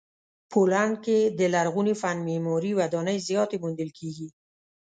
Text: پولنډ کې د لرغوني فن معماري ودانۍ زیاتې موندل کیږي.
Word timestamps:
پولنډ 0.51 0.93
کې 1.05 1.19
د 1.39 1.41
لرغوني 1.53 1.95
فن 2.01 2.17
معماري 2.27 2.71
ودانۍ 2.79 3.17
زیاتې 3.27 3.55
موندل 3.63 3.89
کیږي. 3.99 4.27